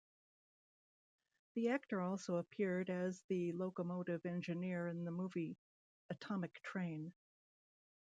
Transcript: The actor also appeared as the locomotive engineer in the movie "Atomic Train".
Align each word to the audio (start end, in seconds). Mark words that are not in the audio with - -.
The 1.53 1.69
actor 1.69 2.01
also 2.01 2.37
appeared 2.37 2.89
as 2.89 3.21
the 3.27 3.51
locomotive 3.51 4.25
engineer 4.25 4.87
in 4.87 5.05
the 5.05 5.11
movie 5.11 5.59
"Atomic 6.09 6.59
Train". 6.63 7.13